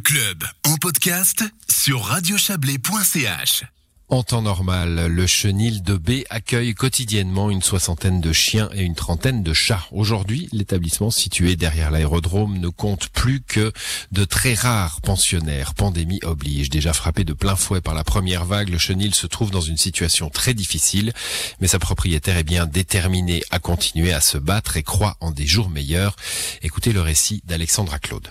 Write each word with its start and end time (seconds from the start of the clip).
club 0.00 0.44
en 0.64 0.76
podcast 0.76 1.44
sur 1.68 2.02
radiochablais.ch. 2.02 3.64
En 4.08 4.22
temps 4.22 4.42
normal, 4.42 5.06
le 5.06 5.26
chenil 5.26 5.82
de 5.82 5.96
B 5.96 6.24
accueille 6.30 6.74
quotidiennement 6.74 7.50
une 7.50 7.62
soixantaine 7.62 8.20
de 8.20 8.32
chiens 8.32 8.68
et 8.72 8.82
une 8.82 8.94
trentaine 8.94 9.42
de 9.42 9.52
chats. 9.52 9.86
Aujourd'hui, 9.92 10.48
l'établissement 10.52 11.10
situé 11.10 11.54
derrière 11.54 11.90
l'aérodrome 11.90 12.58
ne 12.58 12.68
compte 12.68 13.08
plus 13.08 13.40
que 13.40 13.72
de 14.10 14.24
très 14.24 14.54
rares 14.54 15.00
pensionnaires. 15.00 15.74
Pandémie 15.74 16.20
oblige. 16.22 16.70
Déjà 16.70 16.92
frappé 16.92 17.24
de 17.24 17.32
plein 17.32 17.56
fouet 17.56 17.80
par 17.80 17.94
la 17.94 18.02
première 18.02 18.44
vague, 18.44 18.70
le 18.70 18.78
chenil 18.78 19.14
se 19.14 19.26
trouve 19.26 19.50
dans 19.50 19.60
une 19.60 19.76
situation 19.76 20.28
très 20.28 20.54
difficile, 20.54 21.12
mais 21.60 21.68
sa 21.68 21.78
propriétaire 21.78 22.36
est 22.36 22.44
bien 22.44 22.66
déterminée 22.66 23.42
à 23.50 23.58
continuer 23.58 24.12
à 24.12 24.20
se 24.20 24.38
battre 24.38 24.76
et 24.76 24.82
croit 24.82 25.16
en 25.20 25.30
des 25.30 25.46
jours 25.46 25.70
meilleurs. 25.70 26.16
Écoutez 26.62 26.92
le 26.92 27.00
récit 27.00 27.42
d'Alexandra 27.46 27.98
Claude. 27.98 28.28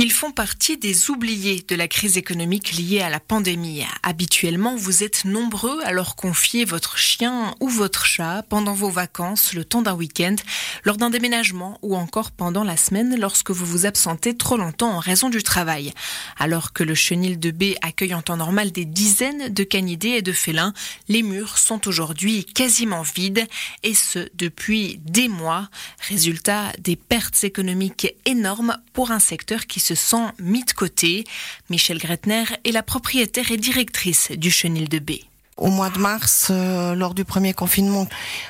Ils 0.00 0.12
font 0.12 0.30
partie 0.30 0.76
des 0.76 1.10
oubliés 1.10 1.64
de 1.66 1.74
la 1.74 1.88
crise 1.88 2.18
économique 2.18 2.70
liée 2.70 3.00
à 3.00 3.10
la 3.10 3.18
pandémie. 3.18 3.82
Habituellement, 4.04 4.76
vous 4.76 5.02
êtes 5.02 5.24
nombreux 5.24 5.80
à 5.82 5.90
leur 5.90 6.14
confier 6.14 6.64
votre 6.64 6.96
chien 6.96 7.52
ou 7.58 7.68
votre 7.68 8.06
chat 8.06 8.44
pendant 8.48 8.74
vos 8.74 8.90
vacances, 8.90 9.54
le 9.54 9.64
temps 9.64 9.82
d'un 9.82 9.94
week-end, 9.94 10.36
lors 10.84 10.98
d'un 10.98 11.10
déménagement 11.10 11.80
ou 11.82 11.96
encore 11.96 12.30
pendant 12.30 12.62
la 12.62 12.76
semaine 12.76 13.18
lorsque 13.18 13.50
vous 13.50 13.66
vous 13.66 13.86
absentez 13.86 14.36
trop 14.36 14.56
longtemps 14.56 14.92
en 14.92 15.00
raison 15.00 15.30
du 15.30 15.42
travail. 15.42 15.92
Alors 16.38 16.72
que 16.72 16.84
le 16.84 16.94
chenil 16.94 17.36
de 17.36 17.50
baie 17.50 17.76
accueille 17.82 18.14
en 18.14 18.22
temps 18.22 18.36
normal 18.36 18.70
des 18.70 18.84
dizaines 18.84 19.52
de 19.52 19.64
canidés 19.64 20.10
et 20.10 20.22
de 20.22 20.30
félins, 20.30 20.74
les 21.08 21.24
murs 21.24 21.58
sont 21.58 21.88
aujourd'hui 21.88 22.44
quasiment 22.44 23.02
vides 23.02 23.48
et 23.82 23.94
ce 23.94 24.28
depuis 24.34 25.00
des 25.02 25.26
mois. 25.26 25.68
Résultat 26.06 26.72
des 26.78 26.94
pertes 26.94 27.42
économiques 27.42 28.14
énormes 28.26 28.78
pour 28.92 29.10
un 29.10 29.18
secteur 29.18 29.66
qui 29.66 29.87
sent 29.94 30.26
mis 30.38 30.64
de 30.64 30.72
côté. 30.72 31.24
Michel 31.70 31.98
Gretner 31.98 32.44
est 32.64 32.72
la 32.72 32.82
propriétaire 32.82 33.50
et 33.50 33.56
directrice 33.56 34.30
du 34.32 34.50
Chenil 34.50 34.88
de 34.88 34.98
B. 34.98 35.12
Au 35.56 35.70
mois 35.70 35.90
de 35.90 35.98
mars, 35.98 36.48
euh, 36.50 36.94
lors 36.94 37.14
du 37.14 37.24
premier 37.24 37.52
confinement, 37.52 38.06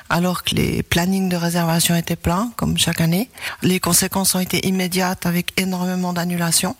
alors 0.09 0.43
que 0.43 0.53
les 0.53 0.83
plannings 0.83 1.27
de 1.27 1.35
réservation 1.35 1.95
étaient 1.95 2.15
pleins, 2.15 2.51
comme 2.55 2.77
chaque 2.77 3.01
année, 3.01 3.29
les 3.63 3.79
conséquences 3.79 4.35
ont 4.35 4.39
été 4.39 4.67
immédiates 4.67 5.25
avec 5.25 5.59
énormément 5.59 6.13
d'annulations. 6.13 6.75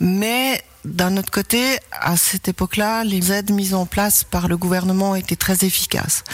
Mais 0.00 0.62
d'un 0.84 1.16
autre 1.16 1.30
côté, 1.30 1.78
à 1.92 2.16
cette 2.16 2.48
époque-là, 2.48 3.04
les 3.04 3.30
aides 3.30 3.52
mises 3.52 3.74
en 3.74 3.86
place 3.86 4.24
par 4.24 4.48
le 4.48 4.56
gouvernement 4.56 5.14
étaient 5.14 5.36
très 5.36 5.64
efficaces. 5.64 6.24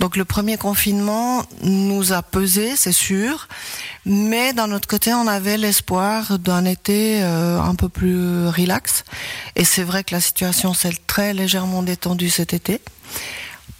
Donc 0.00 0.16
le 0.16 0.24
premier 0.24 0.58
confinement 0.58 1.44
nous 1.62 2.12
a 2.12 2.22
pesé, 2.22 2.76
c'est 2.76 2.92
sûr, 2.92 3.48
mais 4.04 4.52
d'un 4.52 4.70
autre 4.72 4.86
côté, 4.86 5.14
on 5.14 5.26
avait 5.26 5.56
l'espoir 5.56 6.38
d'un 6.38 6.64
été 6.64 7.22
euh, 7.22 7.58
un 7.60 7.74
peu 7.74 7.88
plus 7.88 8.46
relax. 8.48 9.04
Et 9.56 9.64
c'est 9.64 9.82
vrai 9.82 10.04
que 10.04 10.14
la 10.14 10.20
situation 10.20 10.74
s'est 10.74 10.92
très 11.06 11.32
légèrement 11.32 11.82
détendue 11.82 12.30
cet 12.30 12.52
été. 12.52 12.80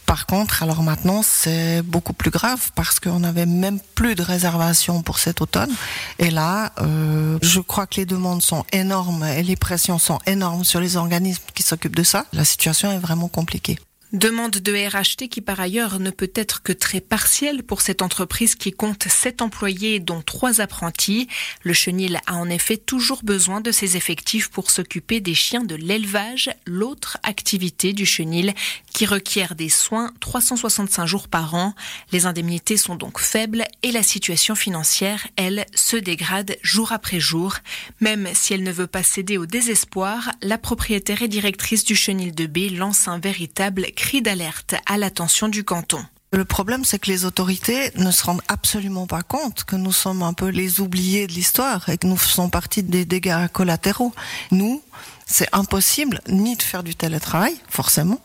Par 0.06 0.27
contre, 0.27 0.62
alors 0.62 0.83
maintenant, 0.83 1.23
c'est 1.23 1.83
beaucoup 1.83 2.12
plus 2.12 2.30
grave 2.30 2.70
parce 2.77 3.01
qu'on 3.01 3.20
n'avait 3.20 3.45
même 3.45 3.80
plus 3.97 4.14
de 4.14 4.23
réservations 4.23 5.03
pour 5.03 5.19
cet 5.19 5.41
automne. 5.41 5.73
Et 6.20 6.30
là, 6.30 6.73
euh, 6.80 7.39
je 7.42 7.61
crois 7.61 7.89
que 7.89 7.97
les 7.97 8.06
demandes 8.06 8.41
sont 8.41 8.64
énormes 8.73 9.25
et 9.25 9.42
les 9.42 9.56
pressions 9.56 9.98
sont 9.98 10.20
énormes 10.25 10.64
sur 10.64 10.80
les 10.80 10.97
organismes 10.97 11.42
qui 11.55 11.64
s'occupent 11.64 11.97
de 11.97 12.05
ça. 12.05 12.25
La 12.33 12.45
situation 12.45 12.92
est 12.92 12.98
vraiment 12.98 13.28
compliquée. 13.28 13.78
Demande 14.17 14.53
de 14.53 14.72
RHT 14.72 15.28
qui 15.28 15.42
par 15.42 15.61
ailleurs 15.61 16.00
ne 16.00 16.09
peut 16.09 16.33
être 16.34 16.62
que 16.62 16.72
très 16.72 17.03
partielle 17.03 17.62
pour 17.62 17.83
cette 17.83 18.00
entreprise 18.00 18.55
qui 18.55 18.73
compte 18.73 19.06
7 19.06 19.42
employés 19.42 20.00
dont 20.00 20.23
3 20.23 20.62
apprentis. 20.62 21.28
Le 21.62 21.75
chenil 21.75 22.19
a 22.27 22.36
en 22.36 22.48
effet 22.48 22.78
toujours 22.78 23.23
besoin 23.25 23.61
de 23.61 23.70
ses 23.70 23.98
effectifs 23.98 24.48
pour 24.48 24.70
s'occuper 24.70 25.20
des 25.20 25.34
chiens 25.34 25.64
de 25.64 25.75
l'élevage, 25.75 26.48
l'autre 26.64 27.19
activité 27.25 27.92
du 27.92 28.06
chenil 28.06 28.55
qui 28.95 29.05
requiert 29.05 29.55
des 29.55 29.69
soins 29.69 30.11
365 30.20 31.05
jours 31.05 31.28
par 31.28 31.55
an. 31.55 31.74
Les 32.11 32.24
indemnités 32.24 32.79
sont 32.79 32.95
donc 32.95 33.20
faibles 33.20 33.67
et 33.83 33.92
la 33.92 34.02
situation 34.02 34.55
financière, 34.55 35.27
elle, 35.36 35.67
se 35.74 35.98
dégrade 35.98 36.57
jour 36.63 36.92
après 36.92 37.20
jour. 37.20 37.57
Même 38.01 38.30
si 38.33 38.55
elle 38.55 38.63
ne 38.63 38.73
veut 38.73 38.86
pas 38.86 39.02
céder 39.02 39.36
au 39.36 39.45
désespoir, 39.45 40.33
la 40.40 40.57
propriétaire 40.57 41.20
et 41.20 41.29
directrice 41.29 41.85
du 41.85 41.95
chenil 41.95 42.35
de 42.35 42.46
B 42.46 42.70
lance 42.74 43.08
un 43.08 43.19
véritable 43.19 43.85
d'alerte 44.14 44.74
à 44.86 44.96
l'attention 44.98 45.48
du 45.48 45.64
canton. 45.64 46.05
Le 46.33 46.44
problème, 46.44 46.84
c'est 46.84 46.98
que 46.98 47.11
les 47.11 47.24
autorités 47.24 47.90
ne 47.96 48.11
se 48.11 48.24
rendent 48.24 48.42
absolument 48.48 49.06
pas 49.06 49.22
compte 49.22 49.64
que 49.64 49.77
nous 49.77 49.92
sommes 49.92 50.22
un 50.22 50.33
peu 50.33 50.48
les 50.48 50.80
oubliés 50.80 51.27
de 51.27 51.33
l'histoire 51.33 51.89
et 51.89 51.98
que 51.98 52.06
nous 52.06 52.16
faisons 52.16 52.48
partie 52.48 52.83
des 52.83 53.05
dégâts 53.05 53.48
collatéraux. 53.52 54.12
Nous, 54.50 54.83
c'est 55.24 55.48
impossible 55.52 56.20
ni 56.28 56.56
de 56.56 56.62
faire 56.62 56.83
du 56.83 56.95
télétravail, 56.95 57.56
forcément, 57.68 58.20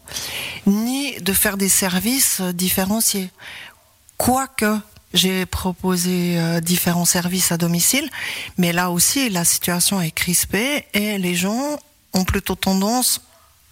ni 0.65 1.15
de 1.19 1.33
faire 1.33 1.57
des 1.57 1.69
services 1.69 2.41
différenciés. 2.41 3.29
Quoique 4.17 4.77
j'ai 5.13 5.45
proposé 5.45 6.39
euh, 6.39 6.61
différents 6.61 7.05
services 7.05 7.51
à 7.51 7.57
domicile, 7.57 8.09
mais 8.57 8.71
là 8.71 8.91
aussi, 8.91 9.29
la 9.29 9.45
situation 9.45 10.01
est 10.01 10.11
crispée 10.11 10.85
et 10.93 11.17
les 11.17 11.35
gens 11.35 11.79
ont 12.13 12.23
plutôt 12.23 12.55
tendance 12.55 13.21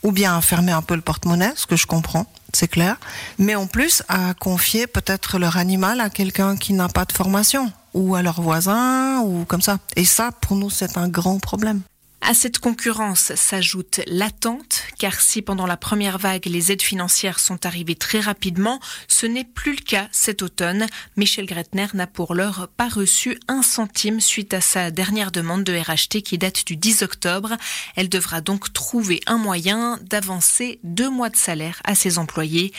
ou 0.03 0.11
bien 0.11 0.37
à 0.37 0.41
fermer 0.41 0.71
un 0.71 0.81
peu 0.81 0.95
le 0.95 1.01
porte-monnaie, 1.01 1.53
ce 1.55 1.65
que 1.65 1.75
je 1.75 1.85
comprends, 1.85 2.25
c'est 2.53 2.67
clair, 2.67 2.97
mais 3.37 3.55
en 3.55 3.67
plus 3.67 4.03
à 4.07 4.33
confier 4.33 4.87
peut-être 4.87 5.37
leur 5.37 5.57
animal 5.57 6.01
à 6.01 6.09
quelqu'un 6.09 6.57
qui 6.57 6.73
n'a 6.73 6.87
pas 6.87 7.05
de 7.05 7.11
formation, 7.11 7.71
ou 7.93 8.15
à 8.15 8.21
leur 8.21 8.41
voisin, 8.41 9.21
ou 9.21 9.45
comme 9.45 9.61
ça. 9.61 9.79
Et 9.95 10.05
ça, 10.05 10.31
pour 10.41 10.55
nous, 10.55 10.69
c'est 10.69 10.97
un 10.97 11.07
grand 11.07 11.39
problème. 11.39 11.81
À 12.21 12.33
cette 12.33 12.59
concurrence 12.59 13.33
s'ajoute 13.35 14.01
l'attente, 14.05 14.83
car 14.99 15.19
si 15.19 15.41
pendant 15.41 15.65
la 15.65 15.77
première 15.77 16.17
vague 16.17 16.45
les 16.45 16.71
aides 16.71 16.81
financières 16.81 17.39
sont 17.39 17.65
arrivées 17.65 17.95
très 17.95 18.19
rapidement, 18.19 18.79
ce 19.07 19.25
n'est 19.25 19.45
plus 19.45 19.71
le 19.71 19.81
cas 19.81 20.09
cet 20.11 20.41
automne. 20.41 20.85
Michel 21.15 21.45
Gretner 21.45 21.87
n'a 21.93 22.07
pour 22.07 22.35
l'heure 22.35 22.67
pas 22.75 22.89
reçu 22.89 23.39
un 23.47 23.63
centime 23.63 24.19
suite 24.19 24.53
à 24.53 24.61
sa 24.61 24.91
dernière 24.91 25.31
demande 25.31 25.63
de 25.63 25.73
RHT 25.73 26.21
qui 26.21 26.37
date 26.37 26.67
du 26.67 26.75
10 26.75 27.03
octobre. 27.03 27.55
Elle 27.95 28.09
devra 28.09 28.41
donc 28.41 28.73
trouver 28.73 29.21
un 29.25 29.37
moyen 29.37 29.97
d'avancer 30.03 30.79
deux 30.83 31.09
mois 31.09 31.29
de 31.29 31.37
salaire 31.37 31.81
à 31.85 31.95
ses 31.95 32.19
employés. 32.19 32.73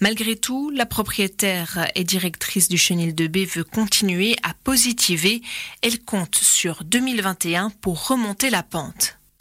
Malgré 0.00 0.36
tout, 0.36 0.70
la 0.70 0.86
propriétaire 0.86 1.88
et 1.94 2.04
directrice 2.04 2.68
du 2.68 2.76
chenil 2.76 3.14
de 3.14 3.26
B 3.26 3.38
veut 3.38 3.64
continuer 3.64 4.36
à 4.42 4.52
positiver. 4.52 5.42
Elle 5.80 5.98
compte 5.98 6.36
sur 6.36 6.84
2021 6.84 7.70
pour 7.70 8.06
remonter 8.06 8.50
la 8.50 8.62
pente. 8.62 8.81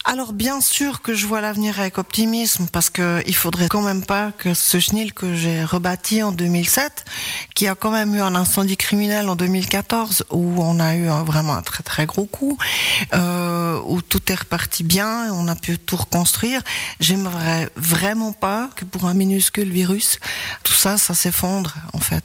Alors 0.04 0.34
bien 0.34 0.62
sûr 0.62 1.04
que 1.04 1.14
je 1.14 1.28
vois 1.28 1.42
l'avenir 1.42 1.80
avec 1.80 2.00
optimisme 2.00 2.66
parce 2.72 2.90
que 2.90 3.22
il 3.28 3.36
faudrait 3.36 3.68
quand 3.70 3.84
même 3.84 4.04
pas 4.04 4.32
que 4.32 4.56
ce 4.56 4.80
chenil 4.80 5.14
que 5.14 5.36
j'ai 5.36 5.64
rebâti 5.64 6.24
en 6.24 6.32
2007, 6.32 7.06
qui 7.54 7.68
a 7.68 7.76
quand 7.76 7.92
même 7.92 8.16
eu 8.16 8.22
un 8.22 8.34
incendie 8.34 8.78
criminel 8.78 9.30
en 9.30 9.36
2014 9.36 10.26
où 10.32 10.64
on 10.64 10.80
a 10.80 10.96
eu 10.96 11.06
vraiment 11.24 11.54
un 11.54 11.62
très 11.62 11.84
très 11.84 12.08
gros 12.08 12.26
coup, 12.26 12.58
euh, 13.14 13.80
où 13.86 14.02
tout 14.02 14.32
est 14.32 14.36
reparti 14.36 14.84
bien, 14.84 15.32
on 15.34 15.48
a 15.48 15.56
pu 15.56 15.78
tout 15.78 15.98
reconstruire. 15.98 16.64
J'aimerais 17.00 17.70
vraiment 17.76 18.34
pas 18.34 18.72
que 18.76 18.86
pour 18.86 19.06
un 19.06 19.14
minuscule 19.14 19.70
virus, 19.70 20.20
tout 20.64 20.74
ça, 20.74 20.98
ça 20.98 21.14
s'effondre 21.14 21.76
en 21.94 22.00
fait. 22.00 22.24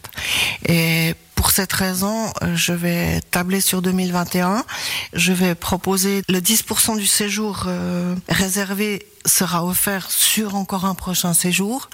Cette 1.57 1.73
raison, 1.73 2.31
euh, 2.43 2.55
je 2.55 2.75
vais 2.75 3.23
tabler 3.31 3.63
sur 3.63 3.81
2021. 3.81 4.63
Je 5.15 5.33
vais 5.33 5.55
proposer 5.55 6.21
le 6.29 6.39
10% 6.39 6.99
du 6.99 7.07
séjour 7.07 7.65
euh, 7.67 8.15
réservé 8.29 9.07
sera 9.25 9.65
offert 9.65 10.11
sur 10.11 10.55
encore 10.55 10.85
un 10.85 10.95
prochain 10.95 11.33
séjour. 11.33 11.89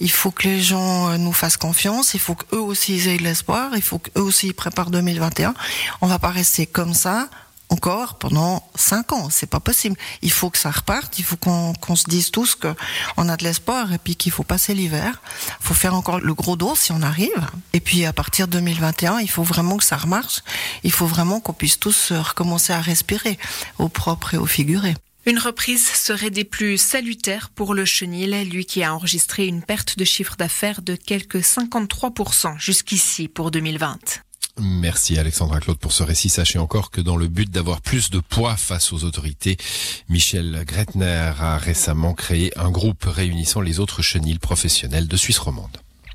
Il 0.00 0.10
faut 0.10 0.30
que 0.30 0.46
les 0.46 0.60
gens 0.60 1.08
euh, 1.08 1.16
nous 1.16 1.32
fassent 1.32 1.56
confiance. 1.56 2.12
Il 2.12 2.20
faut 2.20 2.34
qu'eux 2.34 2.58
aussi 2.58 3.08
aient 3.08 3.16
de 3.16 3.22
l'espoir. 3.22 3.70
Il 3.74 3.80
faut 3.80 3.98
qu'eux 3.98 4.20
aussi 4.20 4.52
préparent 4.52 4.90
2021. 4.90 5.54
On 6.02 6.06
va 6.08 6.18
pas 6.18 6.28
rester 6.28 6.66
comme 6.66 6.92
ça 6.92 7.30
encore 7.68 8.18
pendant 8.18 8.62
cinq 8.74 9.12
ans. 9.12 9.28
C'est 9.30 9.48
pas 9.48 9.60
possible. 9.60 9.96
Il 10.22 10.30
faut 10.30 10.50
que 10.50 10.58
ça 10.58 10.70
reparte. 10.70 11.18
Il 11.18 11.24
faut 11.24 11.36
qu'on 11.36 11.96
se 11.96 12.04
dise 12.04 12.30
tous 12.30 12.54
que 12.54 12.74
on 13.16 13.28
a 13.28 13.36
de 13.36 13.44
l'espoir 13.44 13.92
et 13.92 13.98
puis 13.98 14.16
qu'il 14.16 14.32
faut 14.32 14.44
passer 14.44 14.74
l'hiver. 14.74 15.20
Il 15.60 15.66
faut 15.66 15.74
faire 15.74 15.94
encore 15.94 16.20
le 16.20 16.34
gros 16.34 16.56
dos 16.56 16.74
si 16.76 16.92
on 16.92 17.02
arrive. 17.02 17.46
Et 17.72 17.80
puis 17.80 18.04
à 18.04 18.12
partir 18.12 18.48
de 18.48 18.52
2021, 18.52 19.20
il 19.20 19.30
faut 19.30 19.42
vraiment 19.42 19.76
que 19.76 19.84
ça 19.84 19.96
remarche. 19.96 20.42
Il 20.84 20.92
faut 20.92 21.06
vraiment 21.06 21.40
qu'on 21.40 21.52
puisse 21.52 21.78
tous 21.78 22.12
recommencer 22.12 22.72
à 22.72 22.80
respirer 22.80 23.38
au 23.78 23.88
propre 23.88 24.34
et 24.34 24.38
au 24.38 24.46
figuré. 24.46 24.94
Une 25.26 25.40
reprise 25.40 25.84
serait 25.84 26.30
des 26.30 26.44
plus 26.44 26.78
salutaires 26.78 27.50
pour 27.50 27.74
le 27.74 27.84
chenil, 27.84 28.44
lui 28.44 28.64
qui 28.64 28.84
a 28.84 28.94
enregistré 28.94 29.48
une 29.48 29.60
perte 29.60 29.98
de 29.98 30.04
chiffre 30.04 30.36
d'affaires 30.36 30.82
de 30.82 30.94
quelques 30.94 31.40
53% 31.40 32.60
jusqu'ici 32.60 33.26
pour 33.26 33.50
2020. 33.50 34.22
Merci 34.58 35.18
Alexandra 35.18 35.60
Claude 35.60 35.78
pour 35.78 35.92
ce 35.92 36.02
récit. 36.02 36.30
Sachez 36.30 36.58
encore 36.58 36.90
que 36.90 37.02
dans 37.02 37.16
le 37.16 37.28
but 37.28 37.50
d'avoir 37.50 37.82
plus 37.82 38.10
de 38.10 38.20
poids 38.20 38.56
face 38.56 38.92
aux 38.92 39.04
autorités, 39.04 39.58
Michel 40.08 40.64
Gretner 40.66 41.32
a 41.38 41.58
récemment 41.58 42.14
créé 42.14 42.56
un 42.58 42.70
groupe 42.70 43.04
réunissant 43.04 43.60
les 43.60 43.80
autres 43.80 44.00
chenils 44.00 44.38
professionnels 44.38 45.08
de 45.08 45.16
Suisse 45.16 45.38
romande. 45.38 45.76